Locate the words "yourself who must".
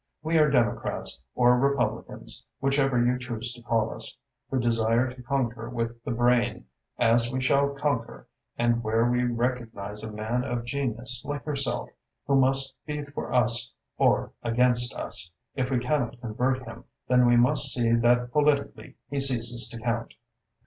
11.45-12.73